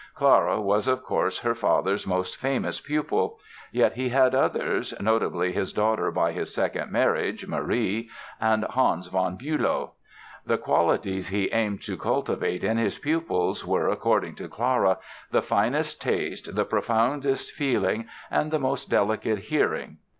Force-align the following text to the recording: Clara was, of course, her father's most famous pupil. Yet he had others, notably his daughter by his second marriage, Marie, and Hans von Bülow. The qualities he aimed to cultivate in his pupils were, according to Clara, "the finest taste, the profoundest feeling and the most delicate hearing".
Clara 0.15 0.59
was, 0.59 0.87
of 0.87 1.03
course, 1.03 1.37
her 1.37 1.53
father's 1.53 2.07
most 2.07 2.35
famous 2.35 2.79
pupil. 2.79 3.39
Yet 3.71 3.93
he 3.93 4.09
had 4.09 4.33
others, 4.33 4.95
notably 4.99 5.51
his 5.51 5.71
daughter 5.73 6.09
by 6.09 6.31
his 6.31 6.51
second 6.51 6.91
marriage, 6.91 7.45
Marie, 7.45 8.09
and 8.39 8.63
Hans 8.63 9.05
von 9.05 9.37
Bülow. 9.37 9.91
The 10.43 10.57
qualities 10.57 11.27
he 11.27 11.51
aimed 11.51 11.83
to 11.83 11.97
cultivate 11.97 12.63
in 12.63 12.77
his 12.77 12.97
pupils 12.97 13.63
were, 13.63 13.89
according 13.89 14.33
to 14.37 14.47
Clara, 14.49 14.97
"the 15.29 15.43
finest 15.43 16.01
taste, 16.01 16.55
the 16.55 16.65
profoundest 16.65 17.51
feeling 17.51 18.07
and 18.31 18.49
the 18.49 18.57
most 18.57 18.89
delicate 18.89 19.37
hearing". 19.37 19.97